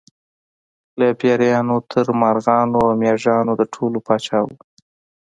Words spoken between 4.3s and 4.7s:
و.